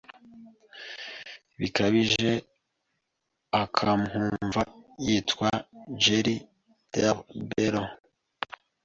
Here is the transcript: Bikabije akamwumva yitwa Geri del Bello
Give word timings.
Bikabije 1.59 2.31
akamwumva 3.63 4.61
yitwa 5.05 5.49
Geri 6.01 6.35
del 6.91 7.17
Bello 7.49 7.85